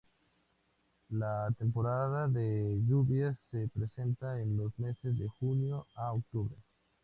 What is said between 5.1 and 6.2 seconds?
de junio a